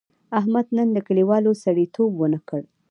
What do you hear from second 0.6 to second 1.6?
نن له کلیوالو